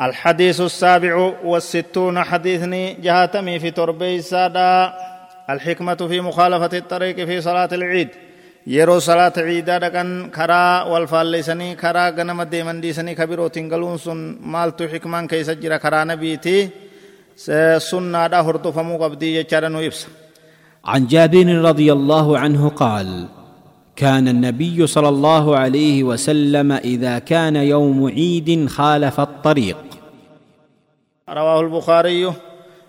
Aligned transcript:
الحديث 0.00 0.60
السابع 0.60 1.32
والستون 1.44 2.22
حديثني 2.22 2.94
جهاتمي 2.94 3.58
في 3.58 3.70
تربي 3.70 4.20
سادا 4.22 4.92
الحكمة 5.50 5.94
في 5.94 6.20
مخالفة 6.20 6.78
الطريق 6.78 7.16
في 7.16 7.40
صلاة 7.40 7.68
العيد. 7.72 8.08
يرو 8.66 8.98
صلاة 8.98 9.32
عيدا 9.36 9.78
دقن 9.78 10.30
كرا 10.36 10.82
والفاليسني 10.82 11.74
كرا 11.74 12.10
غنم 12.10 12.42
ديمن 12.42 12.80
ديسني 12.80 13.14
كبيرو 13.14 13.46
تنقلون 13.48 13.96
سن 13.98 14.38
مالتو 14.40 14.88
حكمان 14.88 15.26
كي 15.26 15.44
سجر 15.44 15.76
كرا 15.76 16.04
نبيتي. 16.04 16.68
سننا 17.78 18.26
دا 18.26 18.40
هرتو 18.40 18.72
فمو 18.72 18.96
قبدي 19.04 19.44
يچارنو 19.44 19.80
يبس 19.80 20.06
عن 20.84 21.06
جابين 21.06 21.62
رضي 21.62 21.92
الله 21.92 22.38
عنه 22.38 22.68
قال 22.68 23.28
كان 23.96 24.28
النبي 24.28 24.86
صلى 24.86 25.08
الله 25.08 25.56
عليه 25.56 26.04
وسلم 26.04 26.72
إذا 26.72 27.18
كان 27.18 27.56
يوم 27.56 28.06
عيد 28.06 28.68
خالف 28.68 29.20
الطريق. 29.20 29.85
رواه 31.28 31.60
البخاري. 31.60 32.32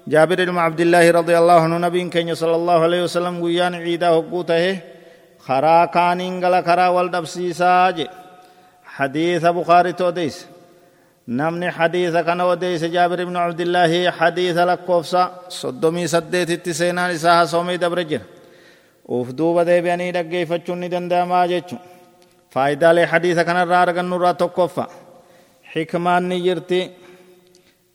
جابر 0.08 0.46
بن 0.46 0.58
عبد 0.58 0.82
الله 0.82 1.12
رضي 1.12 1.38
الله 1.38 1.60
عنه 1.62 1.78
نبي 1.78 2.10
كان 2.10 2.36
صلى 2.36 2.56
الله 2.56 2.80
عليه 2.84 3.04
وسلم 3.04 3.44
قيان 3.44 3.76
عيدا 3.76 4.10
وقوته 4.10 4.80
خرا 5.40 5.86
كان 5.86 6.22
قال 6.46 6.66
خرا 6.66 6.88
والدبسيسا 6.88 8.08
حديث 8.86 9.46
بخاري 9.46 9.94
توديس 9.94 10.46
نمني 11.28 11.72
حديث 11.72 12.14
كان 12.28 12.42
وديس 12.42 12.84
جابر 12.84 13.26
بن 13.26 13.36
عبد 13.38 13.62
الله 13.62 14.12
حديث 14.12 14.58
لكوفسا. 14.58 15.24
صدمي 15.50 16.08
سديت 16.08 16.50
اتسينا 16.50 17.14
نساها 17.14 17.46
صومي 17.46 17.78
دبرجر. 17.78 18.22
deebi'anii 19.08 20.12
dhaggeeffachuun 20.12 20.80
ni 20.80 20.92
danda'amaa 20.92 21.48
jechuun 21.48 21.80
faayidaalee 22.54 23.06
hadiisa 23.06 23.44
kanarraa 23.48 23.82
argannu 23.82 24.16
irraa 24.20 24.34
tokkoffa 24.34 24.86
xikmaan 25.74 26.24
ni 26.30 26.38
jirti 26.46 26.80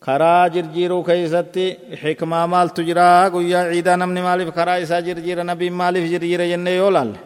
karaa 0.05 0.48
jirjiiruu 0.55 1.02
keessatti 1.09 1.65
xikmaa 2.02 2.47
maaltu 2.47 2.84
jira 2.88 3.30
guyyaa 3.35 3.65
ciidaa 3.73 3.96
namni 3.96 4.23
maaliif 4.23 4.54
karaa 4.54 4.76
isaa 4.85 5.02
jirjiira 5.09 5.45
nabiin 5.45 5.74
maaliif 5.80 6.09
jirjiira 6.13 6.46
jennee 6.52 6.76
yoo 6.76 6.93
laalle 6.93 7.18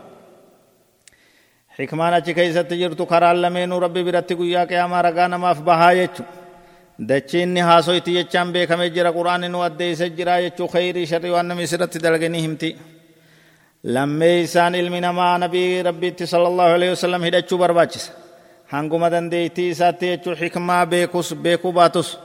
xikmaan 1.76 2.14
achi 2.18 2.34
keessatti 2.34 2.78
jirtu 2.80 3.06
karaan 3.06 3.42
lameenuu 3.42 3.80
rabbi 3.80 4.04
biratti 4.04 4.34
guyyaa 4.40 4.66
qiyaamaa 4.66 5.02
ragaa 5.08 5.28
namaaf 5.28 5.62
bahaa 5.68 5.94
jechuudha 6.00 6.32
dachiinni 7.08 7.60
haasoyti 7.60 8.18
jechaan 8.18 8.52
beekamee 8.52 8.90
jira 8.90 9.12
quraanni 9.12 9.48
nu 9.48 9.64
addeessee 9.68 10.10
jira 10.18 10.40
jechuu 10.44 10.68
khayrii 10.74 11.06
sharrii 11.06 11.34
waan 11.36 11.48
namni 11.48 11.66
sirratti 11.66 12.02
dalaganii 12.02 12.42
himti. 12.42 12.76
lammeeysaan 13.94 14.74
ilmi 14.74 15.00
namaa 15.00 15.38
nabii 15.38 15.82
rabbiitti 15.82 16.26
sala 16.26 16.48
allahu 16.48 16.74
alehi 16.74 17.24
hidhachuu 17.24 17.58
barbaachisa 17.58 18.12
hanguma 18.72 19.10
dandeeytii 19.10 19.68
isaatti 19.70 20.06
jechuu 20.06 20.34
xikmaa 20.40 20.86
beekus 20.86 21.34
beekuu 21.34 21.72
baatus 21.72 22.18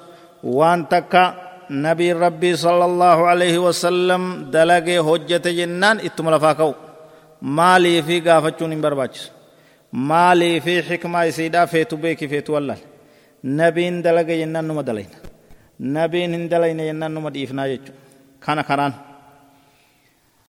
takka 0.90 1.36
nabiin 1.70 2.18
rabbii 2.18 2.58
sala 2.58 2.86
allahu 2.86 3.26
alaihi 3.26 3.58
wasallam 3.58 4.52
dalagee 4.52 4.98
hojjete 4.98 5.54
jennaan 5.54 6.00
ittuma 6.04 6.32
lafaa 6.32 6.56
ka'u 6.56 6.74
maaliifi 7.42 8.22
gaafachuun 8.22 8.72
hin 8.72 8.82
barbaachisu 8.82 9.32
maaliifi 9.92 10.82
xikmaa 10.90 11.24
isiidhaa 11.32 11.68
feetu 11.68 11.98
beeki 11.98 12.28
feetu 12.28 12.54
wallaal 12.54 12.82
nabiin 13.44 14.04
dalage 14.04 14.38
jennaan 14.42 14.66
numa 14.68 14.84
dalayna 14.84 15.18
nabiin 15.80 16.32
hin 16.34 16.50
dalayne 16.52 16.84
jennaan 16.90 17.14
numa 17.14 17.30
dhiifnaa 17.34 17.68
jechu 17.68 17.92
kana 18.46 18.64
karaan 18.64 18.94